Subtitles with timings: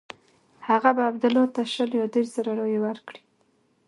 [0.67, 3.21] هغه به عبدالله ته شل یا دېرش زره رایې ورکړي.